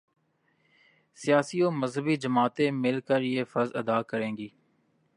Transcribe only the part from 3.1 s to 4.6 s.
یہ فرض ادا کریں گی۔